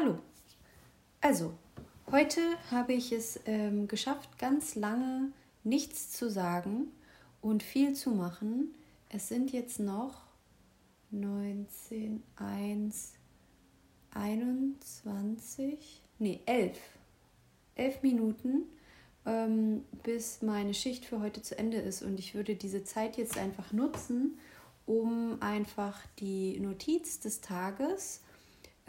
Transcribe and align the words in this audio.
Hallo. 0.00 0.16
Also, 1.20 1.54
heute 2.12 2.40
habe 2.70 2.92
ich 2.92 3.10
es 3.10 3.40
ähm, 3.46 3.88
geschafft, 3.88 4.38
ganz 4.38 4.76
lange 4.76 5.32
nichts 5.64 6.12
zu 6.12 6.30
sagen 6.30 6.92
und 7.40 7.64
viel 7.64 7.94
zu 7.94 8.10
machen. 8.10 8.72
Es 9.08 9.26
sind 9.26 9.50
jetzt 9.50 9.80
noch 9.80 10.20
19, 11.10 12.22
1, 12.36 13.14
21, 14.14 16.02
nee, 16.20 16.42
11. 16.46 16.78
11 17.74 18.02
Minuten, 18.02 18.66
ähm, 19.26 19.84
bis 20.04 20.42
meine 20.42 20.74
Schicht 20.74 21.06
für 21.06 21.20
heute 21.20 21.42
zu 21.42 21.58
Ende 21.58 21.78
ist. 21.78 22.02
Und 22.02 22.20
ich 22.20 22.36
würde 22.36 22.54
diese 22.54 22.84
Zeit 22.84 23.16
jetzt 23.16 23.36
einfach 23.36 23.72
nutzen, 23.72 24.38
um 24.86 25.38
einfach 25.40 25.98
die 26.20 26.60
Notiz 26.60 27.18
des 27.18 27.40
Tages 27.40 28.20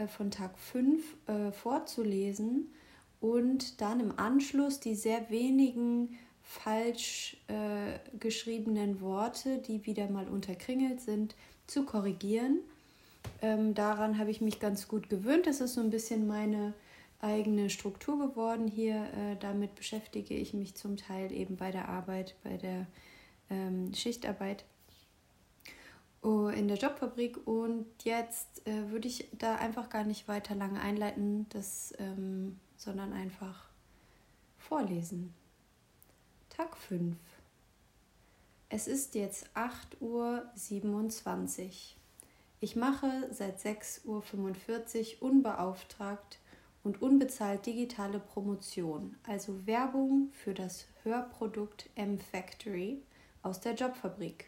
von 0.08 0.32
Tag 0.32 0.58
5 0.58 1.04
äh, 1.28 1.52
vorzulesen 1.52 2.72
und 3.20 3.82
dann 3.82 4.00
im 4.00 4.18
Anschluss 4.18 4.80
die 4.80 4.96
sehr 4.96 5.30
wenigen 5.30 6.18
falsch 6.42 7.38
äh, 7.48 8.00
geschriebenen 8.20 9.02
Worte, 9.02 9.60
die 9.60 9.86
wieder 9.86 10.10
mal 10.10 10.28
unterkringelt 10.28 11.02
sind, 11.02 11.36
zu 11.68 11.84
korrigieren. 11.84 12.60
Ähm, 13.42 13.74
daran 13.76 14.18
habe 14.18 14.32
ich 14.32 14.42
mich 14.42 14.60
ganz 14.60 14.88
gut 14.88 15.10
gewöhnt. 15.10 15.46
Das 15.46 15.62
ist 15.62 15.76
so 15.76 15.82
ein 15.82 15.92
bisschen 15.92 16.28
meine 16.28 16.74
eigene 17.22 17.70
Struktur 17.70 18.18
geworden 18.18 18.68
hier. 18.68 18.96
Äh, 18.96 19.36
damit 19.40 19.76
beschäftige 19.76 20.34
ich 20.34 20.54
mich 20.54 20.76
zum 20.76 20.98
Teil 20.98 21.32
eben 21.32 21.58
bei 21.58 21.72
der 21.72 21.90
Arbeit, 21.90 22.36
bei 22.44 22.58
der 22.58 22.88
ähm, 23.50 23.94
Schichtarbeit 23.94 24.66
in 26.24 26.68
der 26.68 26.78
Jobfabrik. 26.78 27.48
Und 27.48 27.86
jetzt 28.04 28.66
äh, 28.68 28.90
würde 28.92 29.08
ich 29.08 29.30
da 29.38 29.56
einfach 29.56 29.90
gar 29.90 30.04
nicht 30.04 30.28
weiter 30.28 30.56
lange 30.56 30.82
einleiten, 30.82 31.48
das, 31.50 31.94
ähm, 32.00 32.60
sondern 32.76 33.14
einfach 33.14 33.70
vorlesen. 34.58 35.34
Tag 36.50 36.76
5. 36.78 37.16
Es 38.70 38.88
ist 38.88 39.16
jetzt 39.16 39.50
8.27 39.56 40.00
Uhr. 40.02 41.72
Ich 42.60 42.76
mache 42.76 43.30
seit 43.32 43.60
6.45 43.60 45.22
Uhr 45.22 45.30
unbeauftragt 45.30 46.40
und 46.84 47.02
unbezahlt 47.02 47.66
digitale 47.66 48.20
Promotion, 48.20 49.16
also 49.24 49.66
Werbung 49.66 50.30
für 50.32 50.54
das 50.54 50.86
Hörprodukt 51.04 51.90
M-Factory 51.96 53.02
aus 53.42 53.60
der 53.62 53.76
Jobfabrik. 53.76 54.46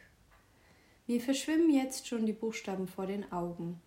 Mir 1.07 1.19
verschwimmen 1.19 1.69
jetzt 1.69 2.07
schon 2.07 2.25
die 2.25 2.33
Buchstaben 2.33 2.87
vor 2.87 3.07
den 3.07 3.31
Augen. 3.31 3.81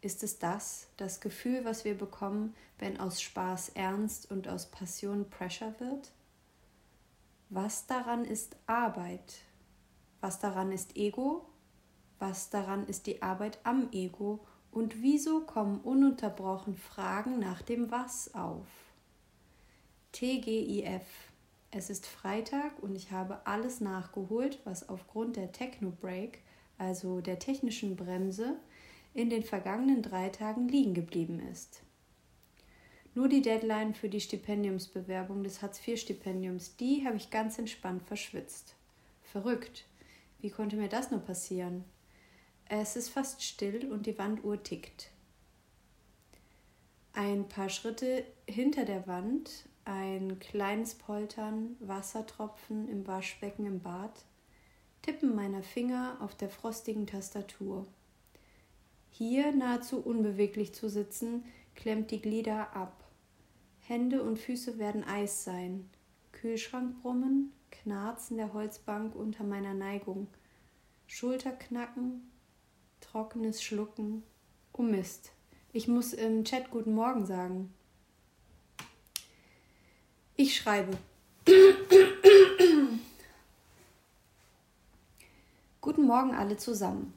Ist 0.00 0.22
es 0.22 0.38
das, 0.38 0.88
das 0.96 1.20
Gefühl, 1.20 1.64
was 1.64 1.84
wir 1.84 1.96
bekommen, 1.96 2.54
wenn 2.78 3.00
aus 3.00 3.20
Spaß 3.20 3.70
ernst 3.70 4.30
und 4.30 4.46
aus 4.46 4.66
Passion 4.66 5.28
Pressure 5.28 5.74
wird? 5.80 6.12
Was 7.50 7.86
daran 7.86 8.24
ist 8.24 8.56
Arbeit? 8.66 9.40
Was 10.20 10.38
daran 10.38 10.70
ist 10.70 10.96
Ego? 10.96 11.46
Was 12.18 12.50
daran 12.50 12.86
ist 12.86 13.06
die 13.06 13.22
Arbeit 13.22 13.58
am 13.64 13.88
Ego? 13.90 14.40
Und 14.70 15.02
wieso 15.02 15.40
kommen 15.40 15.80
ununterbrochen 15.80 16.76
Fragen 16.76 17.38
nach 17.38 17.62
dem 17.62 17.90
Was 17.90 18.34
auf? 18.34 18.66
TGIF. 20.12 21.04
Es 21.70 21.90
ist 21.90 22.06
Freitag 22.06 22.82
und 22.82 22.94
ich 22.94 23.12
habe 23.12 23.46
alles 23.46 23.80
nachgeholt, 23.80 24.60
was 24.64 24.88
aufgrund 24.88 25.36
der 25.36 25.52
Techno 25.52 25.90
Break, 25.90 26.42
also 26.78 27.20
der 27.20 27.38
technischen 27.38 27.96
Bremse, 27.96 28.56
in 29.14 29.30
den 29.30 29.42
vergangenen 29.42 30.02
drei 30.02 30.28
Tagen 30.28 30.68
liegen 30.68 30.94
geblieben 30.94 31.40
ist. 31.40 31.82
Nur 33.14 33.28
die 33.28 33.42
Deadline 33.42 33.94
für 33.94 34.08
die 34.08 34.20
Stipendiumsbewerbung 34.20 35.42
des 35.42 35.60
Hartz-IV-Stipendiums, 35.60 36.76
die 36.76 37.04
habe 37.04 37.16
ich 37.16 37.30
ganz 37.30 37.58
entspannt 37.58 38.02
verschwitzt. 38.04 38.76
Verrückt. 39.22 39.86
Wie 40.40 40.50
konnte 40.50 40.76
mir 40.76 40.88
das 40.88 41.10
nur 41.10 41.20
passieren? 41.20 41.84
Es 42.68 42.96
ist 42.96 43.08
fast 43.08 43.42
still 43.42 43.90
und 43.90 44.06
die 44.06 44.16
Wanduhr 44.18 44.62
tickt. 44.62 45.10
Ein 47.12 47.48
paar 47.48 47.70
Schritte 47.70 48.24
hinter 48.46 48.84
der 48.84 49.06
Wand, 49.08 49.68
ein 49.84 50.38
kleines 50.38 50.94
Poltern, 50.94 51.76
Wassertropfen 51.80 52.88
im 52.88 53.06
Waschbecken 53.06 53.66
im 53.66 53.80
Bad, 53.80 54.24
Tippen 55.02 55.34
meiner 55.34 55.62
Finger 55.62 56.16
auf 56.20 56.34
der 56.34 56.48
frostigen 56.48 57.06
Tastatur. 57.06 57.86
Hier 59.10 59.52
nahezu 59.52 59.98
unbeweglich 60.00 60.74
zu 60.74 60.88
sitzen, 60.88 61.44
klemmt 61.74 62.10
die 62.10 62.20
Glieder 62.20 62.74
ab. 62.76 63.04
Hände 63.80 64.22
und 64.22 64.38
Füße 64.38 64.78
werden 64.78 65.04
Eis 65.04 65.44
sein. 65.44 65.88
Kühlschrank 66.32 67.00
brummen, 67.00 67.52
Knarzen 67.70 68.36
der 68.36 68.52
Holzbank 68.52 69.14
unter 69.14 69.44
meiner 69.44 69.74
Neigung. 69.74 70.28
Schulterknacken, 71.06 72.30
trockenes 73.00 73.62
Schlucken. 73.62 74.22
Oh 74.72 74.82
Mist. 74.82 75.32
Ich 75.72 75.88
muss 75.88 76.12
im 76.12 76.44
Chat 76.44 76.70
Guten 76.70 76.94
Morgen 76.94 77.26
sagen. 77.26 77.72
Ich 80.36 80.56
schreibe. 80.56 80.96
Guten 85.98 86.10
Morgen 86.10 86.34
alle 86.36 86.56
zusammen. 86.56 87.12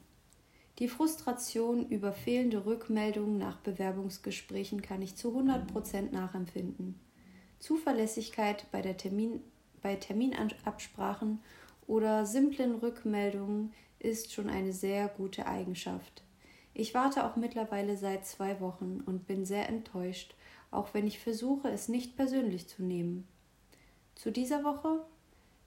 Die 0.80 0.88
Frustration 0.88 1.88
über 1.88 2.12
fehlende 2.12 2.66
Rückmeldungen 2.66 3.38
nach 3.38 3.58
Bewerbungsgesprächen 3.58 4.82
kann 4.82 5.00
ich 5.00 5.14
zu 5.14 5.38
100% 5.38 6.10
nachempfinden. 6.10 6.98
Zuverlässigkeit 7.60 8.66
bei, 8.72 8.82
der 8.82 8.96
Termin, 8.96 9.40
bei 9.82 9.94
Terminabsprachen 9.94 11.38
oder 11.86 12.26
simplen 12.26 12.74
Rückmeldungen 12.74 13.72
ist 14.00 14.32
schon 14.32 14.50
eine 14.50 14.72
sehr 14.72 15.06
gute 15.06 15.46
Eigenschaft. 15.46 16.24
Ich 16.74 16.92
warte 16.92 17.24
auch 17.24 17.36
mittlerweile 17.36 17.96
seit 17.96 18.26
zwei 18.26 18.58
Wochen 18.60 19.00
und 19.06 19.28
bin 19.28 19.44
sehr 19.44 19.68
enttäuscht, 19.68 20.34
auch 20.72 20.92
wenn 20.92 21.06
ich 21.06 21.20
versuche, 21.20 21.68
es 21.68 21.86
nicht 21.86 22.16
persönlich 22.16 22.66
zu 22.66 22.82
nehmen. 22.82 23.28
Zu 24.16 24.32
dieser 24.32 24.64
Woche? 24.64 25.04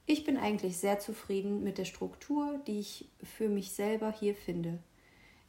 Ich 0.07 0.23
bin 0.23 0.38
eigentlich 0.38 0.77
sehr 0.77 0.99
zufrieden 0.99 1.63
mit 1.63 1.79
der 1.79 1.85
Struktur, 1.85 2.59
die 2.67 2.79
ich 2.79 3.09
für 3.23 3.49
mich 3.49 3.71
selber 3.71 4.11
hier 4.11 4.35
finde. 4.35 4.77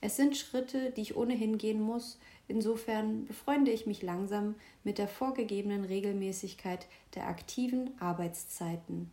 Es 0.00 0.16
sind 0.16 0.36
Schritte, 0.36 0.92
die 0.92 1.02
ich 1.02 1.16
ohnehin 1.16 1.58
gehen 1.58 1.80
muss, 1.80 2.18
insofern 2.48 3.26
befreunde 3.26 3.70
ich 3.70 3.86
mich 3.86 4.02
langsam 4.02 4.54
mit 4.82 4.98
der 4.98 5.08
vorgegebenen 5.08 5.84
Regelmäßigkeit 5.84 6.86
der 7.14 7.26
aktiven 7.28 7.90
Arbeitszeiten. 8.00 9.10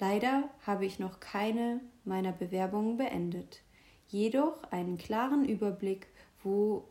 Leider 0.00 0.50
habe 0.62 0.84
ich 0.84 0.98
noch 0.98 1.20
keine 1.20 1.80
meiner 2.04 2.32
Bewerbungen 2.32 2.96
beendet, 2.96 3.62
jedoch 4.08 4.62
einen 4.70 4.98
klaren 4.98 5.44
Überblick, 5.44 6.08
wo, 6.42 6.88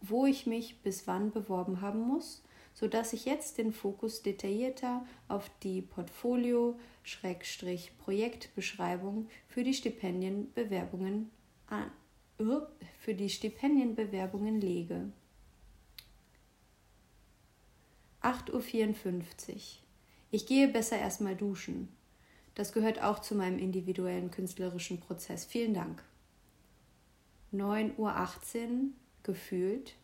wo 0.00 0.26
ich 0.26 0.46
mich 0.46 0.82
bis 0.82 1.06
wann 1.06 1.30
beworben 1.30 1.80
haben 1.80 2.00
muss, 2.00 2.42
so 2.74 2.88
dass 2.88 3.12
ich 3.12 3.24
jetzt 3.24 3.58
den 3.58 3.72
Fokus 3.72 4.22
detaillierter 4.22 5.04
auf 5.28 5.50
die 5.62 5.80
Portfolio-Projektbeschreibung 7.06 9.28
für 9.48 9.62
die 9.62 9.74
Stipendienbewerbungen 9.74 11.30
an 11.68 11.90
für 13.00 13.14
die 13.14 13.30
Stipendienbewerbungen 13.30 14.60
lege. 14.60 15.10
8.54 18.20 19.54
Uhr. 19.54 19.60
Ich 20.32 20.46
gehe 20.46 20.68
besser 20.68 20.98
erstmal 20.98 21.36
duschen. 21.36 21.88
Das 22.54 22.72
gehört 22.72 23.02
auch 23.02 23.20
zu 23.20 23.36
meinem 23.36 23.58
individuellen 23.58 24.30
künstlerischen 24.30 25.00
Prozess. 25.00 25.46
Vielen 25.46 25.72
Dank. 25.72 26.02
9.18 27.54 27.98
Uhr 27.98 28.90
gefühlt. 29.22 29.94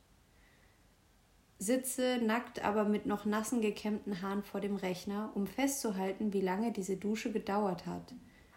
Sitze 1.62 2.18
nackt, 2.20 2.64
aber 2.64 2.84
mit 2.84 3.06
noch 3.06 3.24
nassen 3.24 3.60
gekämmten 3.60 4.20
Haaren 4.20 4.42
vor 4.42 4.60
dem 4.60 4.74
Rechner, 4.74 5.30
um 5.34 5.46
festzuhalten, 5.46 6.32
wie 6.32 6.40
lange 6.40 6.72
diese 6.72 6.96
Dusche 6.96 7.30
gedauert 7.30 7.86
hat. 7.86 8.14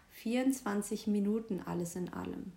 24 0.10 1.06
Minuten 1.06 1.62
alles 1.63 1.96
in 1.96 2.12
allem. 2.12 2.52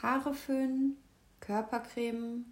Haare 0.00 0.32
föhnen, 0.32 0.96
Körpercreme, 1.40 2.46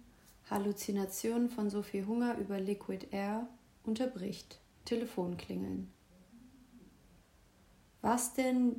Halluzinationen 0.51 1.49
von 1.49 1.71
so 1.71 1.81
viel 1.81 2.05
Hunger 2.05 2.37
über 2.37 2.59
Liquid 2.59 3.07
Air 3.09 3.47
unterbricht. 3.83 4.59
Telefon 4.85 5.35
klingeln. 5.35 5.91
Was 8.01 8.35
denn 8.35 8.75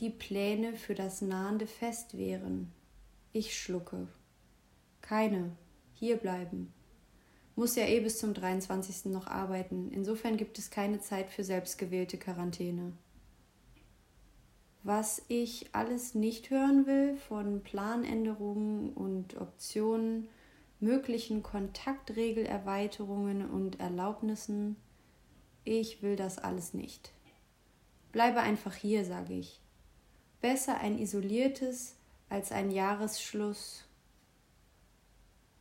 die 0.00 0.10
Pläne 0.10 0.72
für 0.74 0.94
das 0.94 1.20
nahende 1.20 1.66
Fest 1.66 2.16
wären? 2.16 2.72
Ich 3.34 3.58
schlucke. 3.60 4.08
Keine. 5.02 5.52
Hier 5.92 6.16
bleiben. 6.16 6.72
Muss 7.58 7.74
ja 7.74 7.84
eh 7.84 8.00
bis 8.00 8.18
zum 8.18 8.34
23. 8.34 9.06
noch 9.06 9.26
arbeiten. 9.26 9.90
Insofern 9.90 10.36
gibt 10.36 10.58
es 10.58 10.70
keine 10.70 11.00
Zeit 11.00 11.30
für 11.30 11.44
selbstgewählte 11.44 12.16
Quarantäne 12.16 12.92
was 14.88 15.22
ich 15.28 15.68
alles 15.74 16.14
nicht 16.14 16.48
hören 16.48 16.86
will 16.86 17.16
von 17.16 17.62
Planänderungen 17.62 18.94
und 18.94 19.38
Optionen 19.38 20.30
möglichen 20.80 21.42
Kontaktregelerweiterungen 21.42 23.50
und 23.50 23.80
Erlaubnissen. 23.80 24.76
Ich 25.64 26.00
will 26.02 26.16
das 26.16 26.38
alles 26.38 26.72
nicht. 26.72 27.12
Bleibe 28.12 28.40
einfach 28.40 28.74
hier, 28.74 29.04
sage 29.04 29.34
ich. 29.34 29.60
Besser 30.40 30.78
ein 30.78 30.98
isoliertes 30.98 31.96
als 32.30 32.50
ein 32.50 32.70
Jahresschluss 32.70 33.84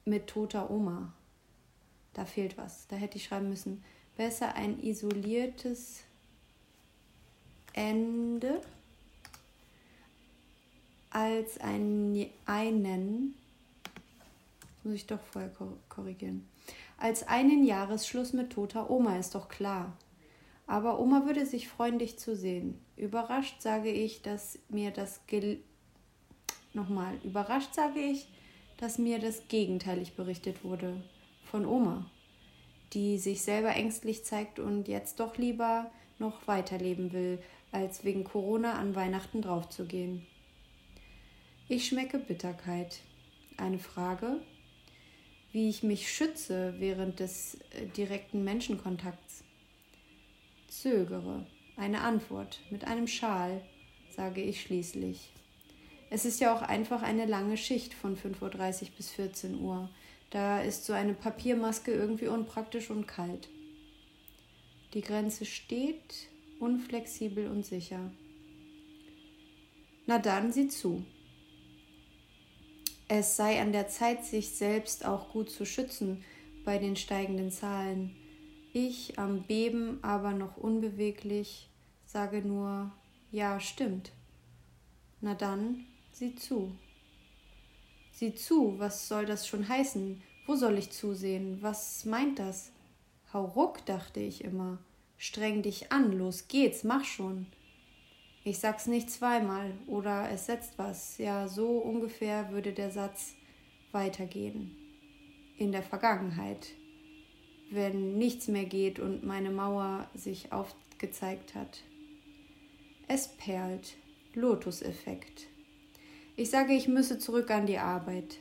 mit 0.06 0.28
toter 0.28 0.72
Oma. 0.72 1.12
Da 2.18 2.26
fehlt 2.26 2.58
was. 2.58 2.88
Da 2.88 2.96
hätte 2.96 3.18
ich 3.18 3.26
schreiben 3.26 3.48
müssen. 3.48 3.84
Besser 4.18 4.56
ein 4.56 4.82
isoliertes 4.82 6.02
Ende 7.74 8.60
als 11.12 11.60
ein, 11.60 12.28
einen, 12.48 13.36
muss 14.84 14.96
ich 14.96 15.06
doch 15.06 15.20
vorher 15.32 15.52
korrigieren, 15.90 16.48
als 16.98 17.28
einen 17.28 17.64
Jahresschluss 17.64 18.34
mit 18.34 18.52
toter 18.52 18.90
Oma, 18.90 19.18
ist 19.18 19.36
doch 19.36 19.48
klar. 19.48 19.96
Aber 20.66 21.00
Oma 21.00 21.26
würde 21.26 21.46
sich 21.46 21.68
freuen, 21.68 22.00
dich 22.00 22.18
zu 22.18 22.36
sehen. 22.36 22.80
Überrascht 22.96 23.62
sage 23.62 23.92
ich, 23.92 24.24
dass 24.24 24.58
mir 24.70 24.90
das 24.90 25.22
Gel 25.28 25.62
nochmal, 26.74 27.20
überrascht 27.24 27.76
sage 27.76 28.00
ich, 28.00 28.28
dass 28.78 28.98
mir 28.98 29.20
das 29.20 29.48
gegenteilig 29.48 30.16
berichtet 30.16 30.64
wurde 30.64 31.00
von 31.48 31.66
Oma, 31.66 32.06
die 32.94 33.18
sich 33.18 33.42
selber 33.42 33.76
ängstlich 33.76 34.24
zeigt 34.26 34.60
und 34.60 34.88
jetzt 34.88 35.20
doch 35.20 35.38
lieber 35.38 35.90
noch 36.20 36.48
weiterleben 36.48 37.14
will, 37.14 37.40
als 37.72 38.04
wegen 38.04 38.24
Corona 38.24 38.74
an 38.74 38.96
Weihnachten 38.96 39.42
draufzugehen. 39.42 40.26
Ich 41.68 41.88
schmecke 41.88 42.18
Bitterkeit. 42.18 43.00
Eine 43.58 43.80
Frage, 43.80 44.40
wie 45.52 45.70
ich 45.70 45.84
mich 45.84 46.12
schütze 46.12 46.76
während 46.78 47.20
des 47.20 47.56
äh, 47.72 47.88
direkten 47.88 48.44
Menschenkontakts. 48.44 49.44
Zögere. 50.68 51.46
Eine 51.76 52.02
Antwort 52.02 52.60
mit 52.70 52.86
einem 52.86 53.08
Schal, 53.08 53.62
sage 54.16 54.42
ich 54.42 54.62
schließlich. 54.62 55.30
Es 56.10 56.24
ist 56.24 56.40
ja 56.40 56.56
auch 56.56 56.62
einfach 56.62 57.02
eine 57.02 57.26
lange 57.26 57.58
Schicht 57.58 57.94
von 57.94 58.16
5.30 58.16 58.42
Uhr 58.84 58.88
bis 58.96 59.12
14 59.12 59.60
Uhr. 59.60 59.90
Da 60.30 60.62
ist 60.62 60.86
so 60.86 60.94
eine 60.94 61.14
Papiermaske 61.14 61.92
irgendwie 61.92 62.28
unpraktisch 62.28 62.90
und 62.90 63.08
kalt. 63.08 63.50
Die 64.94 65.02
Grenze 65.02 65.46
steht, 65.46 66.28
unflexibel 66.60 67.48
und 67.48 67.66
sicher. 67.66 68.12
Na 70.06 70.20
dann, 70.20 70.52
sieh 70.52 70.68
zu. 70.68 71.06
Es 73.10 73.38
sei 73.38 73.62
an 73.62 73.72
der 73.72 73.88
Zeit, 73.88 74.26
sich 74.26 74.50
selbst 74.50 75.06
auch 75.06 75.32
gut 75.32 75.50
zu 75.50 75.66
schützen 75.66 76.24
bei 76.66 76.78
den 76.78 76.98
steigenden 76.98 77.52
Zahlen. 77.52 78.16
Ich 78.74 79.18
am 79.18 79.44
Beben, 79.44 80.00
aber 80.02 80.34
noch 80.34 80.58
unbeweglich, 80.58 81.70
sage 82.06 82.42
nur, 82.42 82.92
ja, 83.32 83.60
stimmt. 83.60 84.12
Na 85.22 85.36
dann, 85.36 85.86
sieh 86.12 86.36
zu. 86.36 86.76
Sieh 88.18 88.34
zu, 88.34 88.80
was 88.80 89.08
soll 89.08 89.28
das 89.28 89.46
schon 89.46 89.70
heißen? 89.70 90.24
Wo 90.48 90.56
soll 90.56 90.80
ich 90.80 90.90
zusehen? 90.90 91.60
Was 91.62 92.04
meint 92.04 92.40
das? 92.40 92.72
Hau 93.32 93.46
ruck, 93.46 93.86
dachte 93.86 94.20
ich 94.20 94.44
immer. 94.44 94.80
Streng 95.18 95.62
dich 95.62 95.92
an, 95.92 96.18
los 96.18 96.48
geht's, 96.48 96.84
mach 96.84 97.06
schon. 97.06 97.46
Ich 98.44 98.58
sag's 98.58 98.88
nicht 98.88 99.12
zweimal 99.12 99.72
oder 99.86 100.32
es 100.32 100.48
setzt 100.48 100.80
was. 100.80 101.20
Ja, 101.20 101.48
so 101.48 101.78
ungefähr 101.78 102.50
würde 102.50 102.74
der 102.74 102.90
Satz 102.90 103.36
weitergehen. 103.92 104.76
In 105.60 105.72
der 105.72 105.84
Vergangenheit, 105.84 106.70
wenn 107.70 108.18
nichts 108.18 108.48
mehr 108.48 108.66
geht 108.66 108.98
und 108.98 109.28
meine 109.28 109.52
Mauer 109.52 110.10
sich 110.16 110.52
aufgezeigt 110.52 111.54
hat. 111.54 111.84
Es 113.08 113.28
perlt. 113.28 113.96
Lotus-Effekt. 114.34 115.50
Ich 116.40 116.52
sage, 116.52 116.74
ich 116.74 116.88
müsse 116.88 117.18
zurück 117.18 117.50
an 117.50 117.66
die 117.66 117.80
Arbeit. 117.80 118.38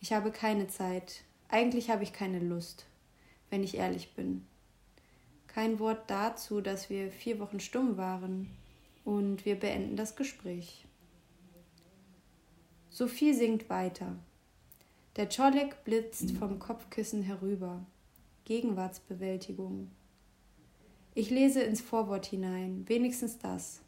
Ich 0.00 0.14
habe 0.14 0.30
keine 0.30 0.66
Zeit. 0.66 1.24
Eigentlich 1.50 1.90
habe 1.90 2.04
ich 2.04 2.14
keine 2.14 2.38
Lust, 2.38 2.86
wenn 3.50 3.62
ich 3.62 3.76
ehrlich 3.76 4.14
bin. 4.14 4.46
Kein 5.46 5.78
Wort 5.78 6.08
dazu, 6.08 6.62
dass 6.62 6.88
wir 6.88 7.10
vier 7.10 7.38
Wochen 7.38 7.60
stumm 7.60 7.98
waren 7.98 8.48
und 9.04 9.44
wir 9.44 9.56
beenden 9.56 9.94
das 9.94 10.16
Gespräch. 10.16 10.86
Sophie 12.88 13.34
singt 13.34 13.68
weiter. 13.68 14.16
Der 15.16 15.28
Czolek 15.28 15.84
blitzt 15.84 16.30
vom 16.38 16.58
Kopfkissen 16.58 17.22
herüber. 17.22 17.84
Gegenwartsbewältigung. 18.46 19.90
Ich 21.14 21.28
lese 21.28 21.60
ins 21.60 21.82
Vorwort 21.82 22.24
hinein, 22.24 22.84
wenigstens 22.88 23.38
das. 23.38 23.82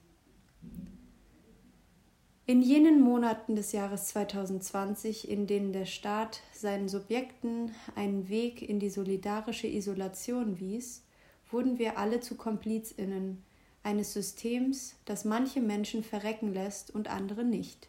In 2.45 2.61
jenen 2.61 3.01
Monaten 3.01 3.55
des 3.55 3.71
Jahres 3.71 4.07
2020, 4.07 5.31
in 5.31 5.47
denen 5.47 5.73
der 5.73 5.87
Staat 5.87 6.41
seinen 6.53 6.89
Subjekten 6.89 7.73
einen 7.95 8.29
Weg 8.29 8.69
in 8.69 8.81
die 8.81 8.91
solidarische 8.91 9.69
Isolation 9.69 10.59
wies, 10.59 11.05
wurden 11.53 11.79
wir 11.79 11.99
alle 11.99 12.19
zu 12.19 12.35
Komplizinnen 12.35 13.45
eines 13.85 14.13
Systems, 14.13 14.97
das 15.05 15.25
manche 15.25 15.61
Menschen 15.61 16.03
verrecken 16.03 16.53
lässt 16.53 16.93
und 16.93 17.07
andere 17.07 17.45
nicht. 17.45 17.89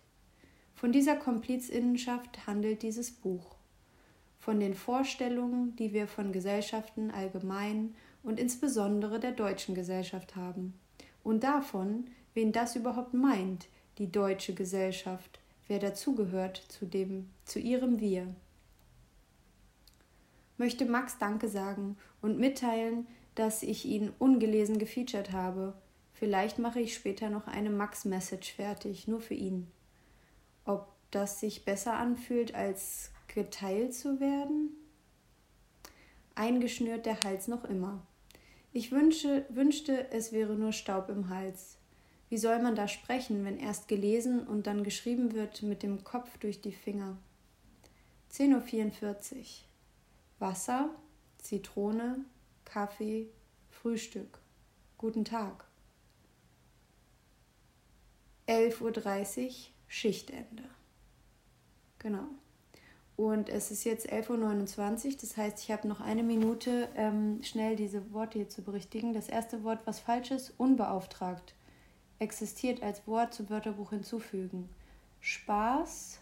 Von 0.76 0.92
dieser 0.92 1.16
Komplizinnenschaft 1.16 2.46
handelt 2.46 2.84
dieses 2.84 3.10
Buch. 3.10 3.56
Von 4.38 4.60
den 4.60 4.76
Vorstellungen, 4.76 5.76
die 5.78 5.94
wir 5.94 6.08
von 6.08 6.32
Gesellschaften 6.32 7.10
allgemein 7.10 7.96
und 8.22 8.40
insbesondere 8.40 9.20
der 9.20 9.32
deutschen 9.32 9.74
Gesellschaft 9.74 10.36
haben. 10.36 10.76
Und 11.24 11.44
davon, 11.44 12.06
wen 12.36 12.52
das 12.52 12.76
überhaupt 12.76 13.16
meint, 13.16 13.68
die 13.98 14.12
deutsche 14.12 14.54
Gesellschaft, 14.54 15.40
wer 15.68 15.80
dazugehört 15.80 16.58
zu 16.68 16.86
dem, 16.86 17.30
zu 17.46 17.60
ihrem 17.60 18.00
Wir. 18.00 18.34
Möchte 20.58 20.86
Max 20.86 21.18
Danke 21.18 21.50
sagen 21.50 21.98
und 22.22 22.40
mitteilen, 22.40 23.08
dass 23.36 23.64
ich 23.64 23.86
ihn 23.86 24.12
ungelesen 24.20 24.78
gefeatured 24.78 25.32
habe. 25.32 25.74
Vielleicht 26.14 26.60
mache 26.60 26.80
ich 26.80 26.94
später 26.94 27.30
noch 27.30 27.48
eine 27.48 27.70
Max-Message 27.70 28.54
fertig, 28.54 29.08
nur 29.08 29.20
für 29.20 29.34
ihn. 29.34 29.68
Ob 30.66 30.88
das 31.12 31.40
sich 31.40 31.66
besser 31.66 31.94
anfühlt, 31.94 32.56
als 32.56 33.12
geteilt 33.28 33.94
zu 33.94 34.20
werden? 34.20 34.70
Eingeschnürt 36.36 37.06
der 37.06 37.22
Hals 37.22 37.48
noch 37.48 37.66
immer. 37.66 38.06
Ich 38.72 38.92
wünsche, 38.92 39.46
wünschte, 39.50 40.12
es 40.12 40.32
wäre 40.32 40.56
nur 40.56 40.72
Staub 40.72 41.10
im 41.10 41.30
Hals. 41.30 41.78
Wie 42.34 42.40
soll 42.40 42.58
man 42.58 42.76
da 42.76 42.88
sprechen, 42.88 43.46
wenn 43.46 43.60
erst 43.60 43.88
gelesen 43.88 44.48
und 44.48 44.66
dann 44.66 44.84
geschrieben 44.84 45.34
wird 45.34 45.62
mit 45.62 45.84
dem 45.84 46.04
Kopf 46.04 46.40
durch 46.40 46.62
die 46.62 46.72
Finger? 46.72 47.16
10.44 48.32 49.36
Uhr. 49.36 49.46
Wasser, 50.40 50.90
Zitrone, 51.38 52.26
Kaffee, 52.66 53.28
Frühstück. 53.70 54.40
Guten 54.98 55.26
Tag. 55.26 55.66
11.30 58.48 59.46
Uhr 59.46 59.52
Schichtende. 59.86 60.64
Genau. 62.00 62.26
Und 63.16 63.48
es 63.48 63.70
ist 63.70 63.84
jetzt 63.84 64.12
11.29 64.12 65.06
Uhr, 65.06 65.18
das 65.22 65.38
heißt, 65.38 65.60
ich 65.60 65.70
habe 65.70 65.88
noch 65.88 66.02
eine 66.02 66.24
Minute, 66.24 66.90
ähm, 66.96 67.44
schnell 67.44 67.76
diese 67.76 68.12
Worte 68.12 68.40
hier 68.40 68.50
zu 68.50 68.64
berichtigen. 68.64 69.14
Das 69.14 69.30
erste 69.30 69.64
Wort, 69.64 69.86
was 69.86 70.00
falsch 70.00 70.32
ist, 70.32 70.56
unbeauftragt, 70.58 71.54
existiert 72.24 72.82
als 72.82 73.06
Wort 73.08 73.34
zum 73.34 73.50
Wörterbuch 73.50 73.92
hinzufügen. 73.92 74.70
Spaß, 75.20 76.20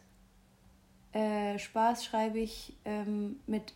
äh, 1.13 1.57
Spaß 1.57 2.03
schreibe 2.03 2.39
ich 2.39 2.75
ähm, 2.85 3.39
mit 3.47 3.73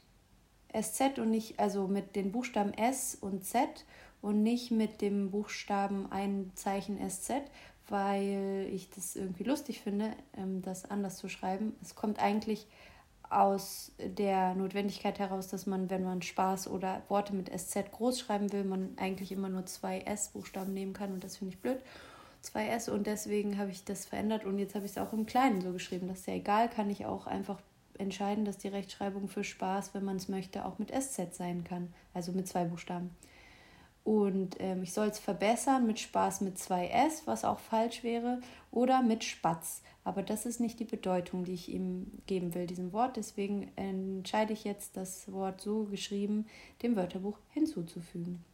SZ 0.73 1.19
und 1.19 1.31
nicht, 1.31 1.59
also 1.59 1.87
mit 1.87 2.15
den 2.15 2.31
Buchstaben 2.31 2.73
S 2.73 3.15
und 3.19 3.45
Z 3.45 3.85
und 4.21 4.43
nicht 4.43 4.71
mit 4.71 5.01
dem 5.01 5.31
Buchstaben 5.31 6.11
ein 6.11 6.51
Zeichen 6.55 6.97
SZ, 7.09 7.43
weil 7.87 8.67
ich 8.73 8.89
das 8.89 9.15
irgendwie 9.15 9.43
lustig 9.43 9.81
finde, 9.81 10.11
ähm, 10.35 10.61
das 10.61 10.89
anders 10.89 11.17
zu 11.17 11.29
schreiben. 11.29 11.75
Es 11.81 11.95
kommt 11.95 12.19
eigentlich 12.19 12.67
aus 13.29 13.91
der 13.99 14.55
Notwendigkeit 14.55 15.19
heraus, 15.19 15.47
dass 15.47 15.65
man, 15.65 15.89
wenn 15.89 16.03
man 16.03 16.21
Spaß 16.21 16.67
oder 16.67 17.01
Worte 17.07 17.33
mit 17.33 17.49
SZ 17.49 17.91
groß 17.91 18.19
schreiben 18.19 18.51
will, 18.51 18.63
man 18.63 18.93
eigentlich 18.97 19.31
immer 19.31 19.49
nur 19.49 19.65
zwei 19.65 19.99
S-Buchstaben 19.99 20.73
nehmen 20.73 20.93
kann 20.93 21.13
und 21.13 21.23
das 21.23 21.37
finde 21.37 21.53
ich 21.53 21.61
blöd. 21.61 21.79
Zwei 22.45 22.67
S 22.67 22.89
und 22.89 23.07
deswegen 23.07 23.57
habe 23.57 23.71
ich 23.71 23.85
das 23.85 24.05
verändert 24.05 24.45
und 24.45 24.59
jetzt 24.59 24.75
habe 24.75 24.85
ich 24.85 24.91
es 24.91 24.97
auch 24.99 25.13
im 25.13 25.25
Kleinen 25.25 25.61
so 25.61 25.71
geschrieben. 25.71 26.07
Das 26.07 26.19
ist 26.19 26.27
ja 26.27 26.35
egal, 26.35 26.69
kann 26.69 26.91
ich 26.91 27.07
auch 27.07 27.25
einfach 27.25 27.59
entscheiden, 27.97 28.45
dass 28.45 28.59
die 28.59 28.67
Rechtschreibung 28.67 29.27
für 29.27 29.43
Spaß, 29.43 29.95
wenn 29.95 30.05
man 30.05 30.17
es 30.17 30.29
möchte, 30.29 30.63
auch 30.63 30.77
mit 30.77 30.91
SZ 30.93 31.33
sein 31.33 31.63
kann, 31.63 31.91
also 32.13 32.33
mit 32.33 32.47
zwei 32.47 32.65
Buchstaben. 32.65 33.09
Und 34.03 34.57
ähm, 34.59 34.83
ich 34.83 34.93
soll 34.93 35.07
es 35.07 35.17
verbessern 35.17 35.87
mit 35.87 35.99
Spaß 35.99 36.41
mit 36.41 36.59
zwei 36.59 36.89
S, 36.89 37.23
was 37.25 37.43
auch 37.45 37.57
falsch 37.57 38.03
wäre, 38.03 38.41
oder 38.69 39.01
mit 39.01 39.23
Spatz. 39.23 39.81
Aber 40.03 40.21
das 40.21 40.45
ist 40.45 40.59
nicht 40.59 40.79
die 40.79 40.85
Bedeutung, 40.85 41.45
die 41.45 41.53
ich 41.53 41.69
ihm 41.69 42.11
geben 42.27 42.53
will, 42.53 42.67
diesem 42.67 42.93
Wort. 42.93 43.17
Deswegen 43.17 43.71
entscheide 43.75 44.53
ich 44.53 44.65
jetzt, 44.65 44.97
das 44.97 45.31
Wort 45.31 45.61
so 45.61 45.85
geschrieben 45.85 46.45
dem 46.83 46.95
Wörterbuch 46.95 47.39
hinzuzufügen. 47.49 48.45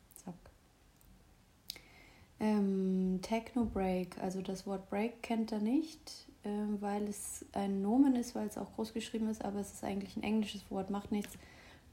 Ähm, 2.42 3.20
Techno 3.22 3.66
Break, 3.66 4.18
also 4.20 4.42
das 4.42 4.66
Wort 4.66 4.90
Break 4.90 5.22
kennt 5.22 5.52
er 5.52 5.60
nicht, 5.60 6.26
äh, 6.44 6.50
weil 6.80 7.08
es 7.08 7.46
ein 7.54 7.84
Nomen 7.84 8.16
ist, 8.16 8.34
weil 8.34 8.48
es 8.48 8.58
auch 8.58 8.74
groß 8.74 8.94
geschrieben 8.94 9.30
ist, 9.30 9.46
aber 9.46 9.60
es 9.60 9.74
ist 9.74 9.84
eigentlich 9.84 10.18
ein 10.18 10.24
englisches 10.24 10.72
Wort, 10.72 10.90
macht 10.90 11.12
nichts. 11.12 11.38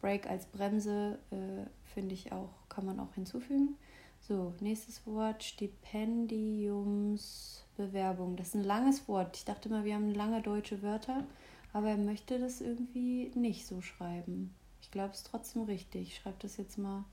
Break 0.01 0.27
als 0.27 0.47
Bremse 0.47 1.19
äh, 1.31 1.67
finde 1.93 2.15
ich 2.15 2.33
auch, 2.33 2.49
kann 2.71 2.87
man 2.87 2.99
auch 2.99 3.13
hinzufügen. 3.13 3.77
So, 4.21 4.55
nächstes 4.61 5.07
Wort, 5.07 5.45
Stipendiumsbewerbung. 5.45 8.37
Das 8.37 8.49
ist 8.49 8.55
ein 8.55 8.65
langes 8.65 9.07
Wort. 9.07 9.37
Ich 9.37 9.45
dachte 9.45 9.69
mal, 9.69 9.85
wir 9.85 9.97
haben 9.97 10.15
lange 10.15 10.41
deutsche 10.41 10.81
Wörter, 10.81 11.27
aber 11.75 11.91
er 11.91 11.99
möchte 11.99 12.39
das 12.39 12.63
irgendwie 12.63 13.31
nicht 13.35 13.67
so 13.67 13.83
schreiben. 13.83 14.55
Ich 14.81 14.91
glaube, 14.91 15.11
es 15.11 15.19
ist 15.19 15.27
trotzdem 15.27 15.65
richtig. 15.65 16.09
Ich 16.09 16.17
schreibe 16.17 16.39
das 16.41 16.57
jetzt 16.57 16.79
mal 16.79 17.05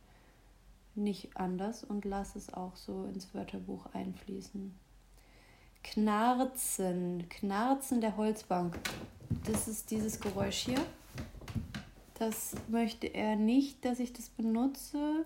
nicht 0.96 1.36
anders 1.36 1.84
und 1.84 2.06
lasse 2.06 2.38
es 2.38 2.54
auch 2.54 2.76
so 2.76 3.06
ins 3.06 3.34
Wörterbuch 3.34 3.88
einfließen. 3.94 4.74
Knarzen, 5.84 7.30
Knarzen 7.30 8.02
der 8.02 8.18
Holzbank. 8.18 8.80
Das 9.46 9.68
ist 9.68 9.92
dieses 9.92 10.20
Geräusch 10.20 10.66
hier. 10.66 10.84
Das 12.16 12.56
möchte 12.70 13.08
er 13.08 13.36
nicht, 13.36 13.84
dass 13.86 14.00
ich 14.00 14.14
das 14.14 14.30
benutze. 14.30 15.26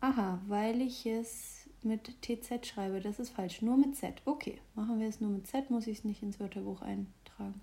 Aha, 0.00 0.40
weil 0.48 0.80
ich 0.80 1.06
es 1.06 1.68
mit 1.82 2.22
TZ 2.22 2.66
schreibe. 2.66 3.00
Das 3.00 3.18
ist 3.18 3.30
falsch. 3.30 3.62
Nur 3.62 3.76
mit 3.76 3.96
Z. 3.96 4.22
Okay, 4.24 4.58
machen 4.74 4.98
wir 4.98 5.08
es 5.08 5.20
nur 5.20 5.30
mit 5.30 5.46
Z, 5.46 5.70
muss 5.70 5.86
ich 5.86 5.98
es 5.98 6.04
nicht 6.04 6.22
ins 6.22 6.40
Wörterbuch 6.40 6.82
eintragen. 6.82 7.60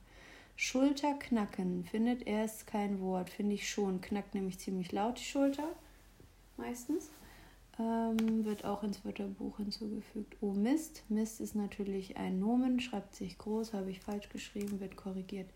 Schulter 0.55 1.15
knacken. 1.15 1.83
Findet 1.85 2.27
er 2.27 2.45
es 2.45 2.65
kein 2.65 3.01
Wort? 3.01 3.29
Finde 3.29 3.55
ich 3.55 3.69
schon. 3.69 3.99
Knackt 4.01 4.35
nämlich 4.35 4.59
ziemlich 4.59 4.91
laut 4.91 5.19
die 5.19 5.23
Schulter. 5.23 5.67
Meistens. 6.61 7.09
Ähm, 7.79 8.45
wird 8.45 8.65
auch 8.65 8.83
ins 8.83 9.03
Wörterbuch 9.03 9.57
hinzugefügt. 9.57 10.37
Oh 10.41 10.53
Mist. 10.53 11.03
Mist 11.09 11.41
ist 11.41 11.55
natürlich 11.55 12.17
ein 12.17 12.39
Nomen. 12.39 12.79
Schreibt 12.79 13.15
sich 13.15 13.37
groß. 13.37 13.73
Habe 13.73 13.91
ich 13.91 13.99
falsch 14.01 14.29
geschrieben. 14.29 14.79
Wird 14.79 14.95
korrigiert. 14.95 15.49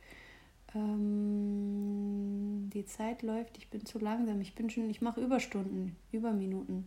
Ähm, 0.76 2.70
die 2.74 2.86
Zeit 2.86 3.22
läuft, 3.22 3.58
ich 3.58 3.70
bin 3.70 3.86
zu 3.86 3.98
langsam. 4.00 4.42
Ich 4.42 4.56
bin 4.56 4.70
schon, 4.70 4.90
ich 4.90 5.02
mache 5.02 5.22
Überstunden, 5.22 5.96
Überminuten. 6.12 6.86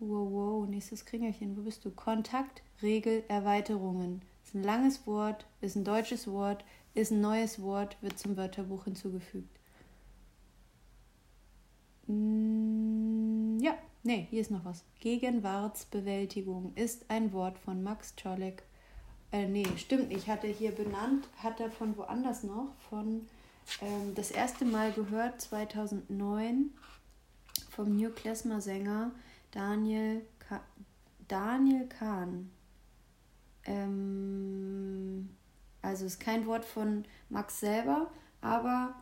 Wow, 0.00 0.30
wow, 0.30 0.68
nächstes 0.68 1.04
Kringelchen, 1.04 1.56
wo 1.56 1.62
bist 1.62 1.84
du? 1.84 1.90
Kontakt, 1.90 2.62
Regel, 2.82 3.22
Erweiterungen. 3.28 4.22
Ist 4.44 4.54
ein 4.54 4.64
langes 4.64 5.06
Wort, 5.06 5.46
ist 5.60 5.76
ein 5.76 5.84
deutsches 5.84 6.26
Wort, 6.26 6.64
ist 6.94 7.12
ein 7.12 7.20
neues 7.20 7.62
Wort, 7.62 7.96
wird 8.00 8.18
zum 8.18 8.36
Wörterbuch 8.36 8.84
hinzugefügt. 8.84 9.59
Nee, 14.02 14.26
hier 14.30 14.40
ist 14.40 14.50
noch 14.50 14.64
was. 14.64 14.84
Gegenwartsbewältigung 15.00 16.72
ist 16.74 17.04
ein 17.08 17.32
Wort 17.32 17.58
von 17.58 17.82
Max 17.82 18.14
Czolek 18.16 18.62
äh, 19.32 19.46
nee, 19.46 19.66
stimmt 19.76 20.12
Ich 20.12 20.28
hatte 20.28 20.48
hier 20.48 20.72
benannt, 20.72 21.28
hat 21.36 21.60
er 21.60 21.70
von 21.70 21.96
woanders 21.96 22.42
noch, 22.42 22.74
von 22.88 23.26
ähm, 23.80 24.14
das 24.14 24.30
erste 24.30 24.64
Mal 24.64 24.92
gehört 24.92 25.40
2009 25.40 26.70
vom 27.70 27.96
New 27.96 28.10
Klezmer 28.10 28.60
Sänger 28.60 29.12
Daniel, 29.52 30.22
Ka 30.40 30.60
Daniel 31.28 31.86
Kahn. 31.86 32.50
Ähm, 33.64 35.30
also 35.82 36.06
ist 36.06 36.18
kein 36.18 36.46
Wort 36.46 36.64
von 36.64 37.04
Max 37.28 37.60
selber, 37.60 38.10
aber 38.40 38.94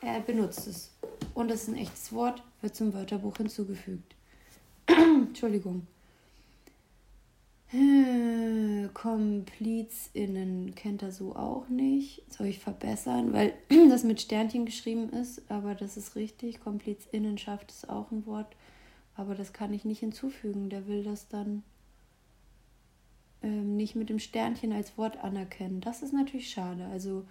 er 0.00 0.20
benutzt 0.20 0.66
es. 0.66 0.96
Und 1.34 1.50
es 1.50 1.62
ist 1.62 1.68
ein 1.68 1.76
echtes 1.76 2.12
Wort, 2.12 2.42
wird 2.60 2.74
zum 2.74 2.92
Wörterbuch 2.92 3.36
hinzugefügt. 3.36 4.16
Entschuldigung. 5.28 5.86
KomplizInnen 9.00 10.74
kennt 10.74 11.02
er 11.02 11.12
so 11.12 11.34
auch 11.34 11.68
nicht. 11.68 12.22
Soll 12.30 12.48
ich 12.48 12.58
verbessern, 12.58 13.32
weil 13.32 13.54
das 13.88 14.04
mit 14.04 14.20
Sternchen 14.20 14.66
geschrieben 14.66 15.08
ist, 15.10 15.50
aber 15.50 15.74
das 15.74 15.96
ist 15.96 16.16
richtig. 16.16 16.60
KomplizInnenschaft 16.60 17.70
ist 17.70 17.88
auch 17.88 18.10
ein 18.10 18.26
Wort, 18.26 18.54
aber 19.16 19.34
das 19.34 19.52
kann 19.52 19.72
ich 19.72 19.84
nicht 19.84 20.00
hinzufügen. 20.00 20.68
Der 20.68 20.86
will 20.86 21.02
das 21.02 21.28
dann 21.28 21.62
ähm, 23.42 23.76
nicht 23.76 23.94
mit 23.94 24.10
dem 24.10 24.18
Sternchen 24.18 24.72
als 24.72 24.98
Wort 24.98 25.22
anerkennen. 25.24 25.80
Das 25.80 26.02
ist 26.02 26.12
natürlich 26.12 26.50
schade. 26.50 26.86
Also 26.92 27.24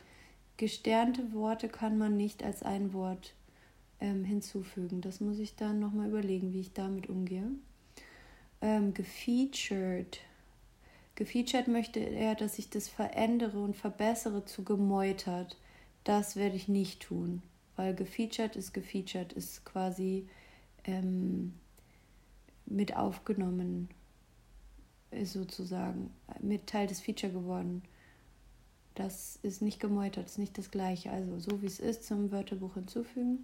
gesternte 0.57 1.33
Worte 1.33 1.69
kann 1.69 1.97
man 1.97 2.17
nicht 2.17 2.43
als 2.43 2.63
ein 2.63 2.93
Wort 2.93 3.33
ähm, 3.99 4.23
hinzufügen. 4.23 5.01
Das 5.01 5.19
muss 5.19 5.39
ich 5.39 5.55
dann 5.55 5.79
nochmal 5.79 6.09
überlegen, 6.09 6.53
wie 6.53 6.61
ich 6.61 6.73
damit 6.73 7.07
umgehe. 7.07 7.51
Ähm, 8.61 8.93
gefeatured 8.93 10.19
Gefeatured 11.19 11.67
möchte 11.67 11.99
er, 11.99 12.33
dass 12.33 12.59
ich 12.59 12.69
das 12.69 12.87
verändere 12.87 13.59
und 13.59 13.75
verbessere 13.75 14.45
zu 14.45 14.63
gemeutert. 14.63 15.57
Das 16.05 16.37
werde 16.37 16.55
ich 16.55 16.69
nicht 16.69 17.01
tun, 17.01 17.41
weil 17.75 17.93
gefeatured 17.93 18.55
ist 18.55 18.73
gefeatured, 18.73 19.33
ist 19.33 19.65
quasi 19.65 20.29
ähm, 20.85 21.55
mit 22.65 22.95
aufgenommen, 22.95 23.89
ist 25.11 25.33
sozusagen 25.33 26.09
mit 26.39 26.67
Teil 26.67 26.87
des 26.87 27.01
Feature 27.01 27.33
geworden. 27.33 27.83
Das 28.95 29.39
ist 29.43 29.61
nicht 29.61 29.81
gemeutert, 29.81 30.27
ist 30.27 30.39
nicht 30.39 30.57
das 30.57 30.71
gleiche. 30.71 31.11
Also 31.11 31.37
so 31.37 31.61
wie 31.61 31.67
es 31.67 31.81
ist, 31.81 32.05
zum 32.05 32.31
Wörterbuch 32.31 32.75
hinzufügen. 32.75 33.39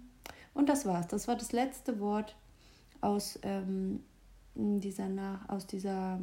Und 0.56 0.68
das 0.68 0.86
war's. 0.86 1.06
Das 1.08 1.28
war 1.28 1.36
das 1.36 1.52
letzte 1.52 2.00
Wort 2.00 2.36
aus, 3.00 3.38
ähm, 3.42 4.02
dieser, 4.54 5.08
Nach 5.08 5.48
aus 5.48 5.66
dieser 5.66 6.18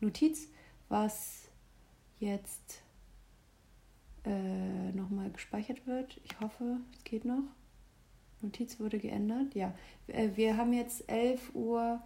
Notiz 0.00 0.48
was 0.92 1.48
jetzt 2.20 2.82
äh, 4.24 4.92
nochmal 4.92 5.30
gespeichert 5.30 5.86
wird. 5.86 6.20
Ich 6.22 6.38
hoffe, 6.38 6.76
es 6.94 7.02
geht 7.02 7.24
noch. 7.24 7.42
Notiz 8.42 8.78
wurde 8.78 8.98
geändert. 8.98 9.54
Ja, 9.54 9.74
äh, 10.06 10.28
wir 10.34 10.58
haben 10.58 10.74
jetzt 10.74 11.08
11.34 11.08 11.54
Uhr. 11.54 12.02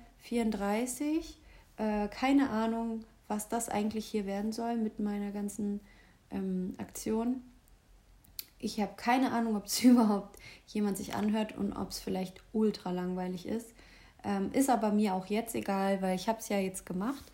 Äh, 1.78 2.08
keine 2.08 2.50
Ahnung, 2.50 3.04
was 3.26 3.48
das 3.48 3.68
eigentlich 3.68 4.06
hier 4.06 4.24
werden 4.24 4.52
soll 4.52 4.76
mit 4.76 5.00
meiner 5.00 5.32
ganzen 5.32 5.80
ähm, 6.30 6.74
Aktion. 6.78 7.42
Ich 8.58 8.80
habe 8.80 8.92
keine 8.96 9.32
Ahnung, 9.32 9.56
ob 9.56 9.66
es 9.66 9.82
überhaupt 9.84 10.38
jemand 10.66 10.96
sich 10.96 11.14
anhört 11.14 11.56
und 11.56 11.72
ob 11.72 11.90
es 11.90 11.98
vielleicht 11.98 12.42
ultra 12.52 12.90
langweilig 12.90 13.46
ist. 13.46 13.74
Ähm, 14.24 14.50
ist 14.52 14.70
aber 14.70 14.90
mir 14.92 15.14
auch 15.14 15.26
jetzt 15.26 15.54
egal, 15.54 16.02
weil 16.02 16.16
ich 16.16 16.28
habe 16.28 16.40
es 16.40 16.48
ja 16.48 16.58
jetzt 16.58 16.86
gemacht 16.86 17.24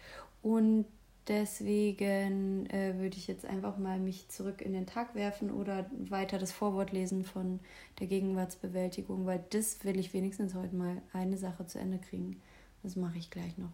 und 0.43 0.85
Deswegen 1.29 2.67
äh, 2.71 2.99
würde 2.99 3.17
ich 3.17 3.29
jetzt 3.29 3.47
einfach 3.47 3.79
mal 3.79 4.01
mich 4.01 4.29
zurück 4.29 4.61
in 4.61 4.73
den 4.73 4.87
Tag 4.87 5.15
werfen 5.15 5.53
oder 5.53 5.87
weiter 6.09 6.37
das 6.37 6.51
Vorwort 6.51 6.91
lesen 6.91 7.25
von 7.25 7.61
der 8.01 8.09
Gegenwartsbewältigung, 8.09 9.25
weil 9.25 9.45
das 9.51 9.85
will 9.85 10.01
ich 10.01 10.13
wenigstens 10.15 10.55
heute 10.55 10.75
mal 10.75 11.01
eine 11.13 11.39
Sache 11.39 11.65
zu 11.67 11.79
Ende 11.79 11.99
kriegen. 11.99 12.41
Das 12.83 12.97
mache 12.97 13.19
ich 13.19 13.31
gleich 13.31 13.57
noch. 13.57 13.71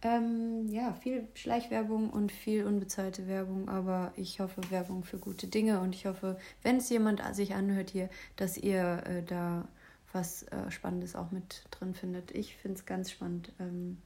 Ähm, 0.00 0.68
ja, 0.68 0.92
viel 0.92 1.26
Schleichwerbung 1.34 2.10
und 2.10 2.30
viel 2.30 2.64
unbezahlte 2.64 3.26
Werbung, 3.26 3.68
aber 3.68 4.12
ich 4.16 4.38
hoffe 4.38 4.60
Werbung 4.70 5.02
für 5.02 5.18
gute 5.18 5.48
Dinge 5.48 5.80
und 5.80 5.92
ich 5.94 6.06
hoffe, 6.06 6.38
wenn 6.62 6.76
es 6.76 6.88
jemand 6.88 7.22
sich 7.34 7.54
anhört 7.54 7.90
hier, 7.90 8.08
dass 8.36 8.56
ihr 8.56 9.02
äh, 9.06 9.22
da 9.24 9.66
was 10.12 10.44
äh, 10.44 10.70
Spannendes 10.70 11.16
auch 11.16 11.32
mit 11.32 11.64
drin 11.72 11.94
findet. 11.94 12.30
Ich 12.30 12.56
finde 12.56 12.78
es 12.78 12.86
ganz 12.86 13.10
spannend, 13.10 13.52
ähm, 13.58 13.98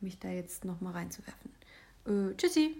mich 0.00 0.18
da 0.18 0.28
jetzt 0.28 0.64
nochmal 0.64 0.94
reinzuwerfen. 0.94 1.52
Äh, 2.06 2.34
tschüssi! 2.36 2.76